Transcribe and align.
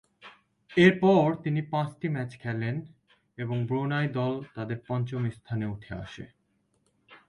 এরপর 0.71 1.23
তিনি 1.43 1.61
পাঁচটি 1.71 2.07
ম্যাচে 2.09 2.37
খেলেন 2.37 2.75
এবং 3.37 3.57
ব্রুনাই 3.65 4.07
দল 4.09 4.33
তাদের 4.55 4.77
পঞ্চম 4.87 5.21
স্থানে 5.29 5.65
উঠে 5.65 5.91
আসে। 5.95 6.23